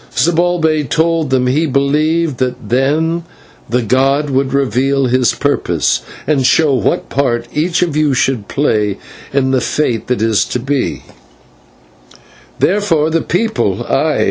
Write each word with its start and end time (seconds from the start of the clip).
Zibalbay 0.15 0.89
told 0.89 1.29
them 1.29 1.45
that 1.45 1.51
he 1.51 1.67
believed 1.67 2.39
that 2.39 2.69
then 2.69 3.23
the 3.69 3.83
god 3.83 4.31
would 4.31 4.51
reveal 4.51 5.05
his 5.05 5.35
purpose, 5.35 6.01
and 6.25 6.43
show 6.43 6.73
what 6.73 7.07
part 7.09 7.47
each 7.53 7.83
of 7.83 7.95
you 7.95 8.15
should 8.15 8.47
play 8.47 8.97
in 9.31 9.51
the 9.51 9.61
fate 9.61 10.07
that 10.07 10.23
is 10.23 10.43
to 10.45 10.59
be, 10.59 11.03
and 12.11 12.19
therefore 12.57 13.11
the 13.11 13.21
people 13.21 13.83
aye! 13.85 14.19